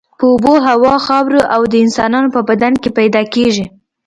په 0.17 0.25
اوبو، 0.31 0.53
هوا، 0.67 0.95
خاورو 1.05 1.41
او 1.55 1.61
د 1.71 1.73
انسانانو 1.85 2.33
په 2.35 2.41
بدن 2.49 2.73
کې 2.81 2.89
پیدا 2.99 3.21
کیږي. 3.33 3.65